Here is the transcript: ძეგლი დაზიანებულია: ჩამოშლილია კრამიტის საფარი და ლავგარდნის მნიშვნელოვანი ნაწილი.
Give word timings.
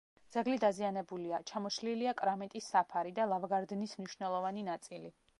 ძეგლი 0.35 0.53
დაზიანებულია: 0.61 1.39
ჩამოშლილია 1.51 2.13
კრამიტის 2.21 2.69
საფარი 2.75 3.11
და 3.19 3.27
ლავგარდნის 3.33 3.93
მნიშვნელოვანი 4.01 4.65
ნაწილი. 4.71 5.13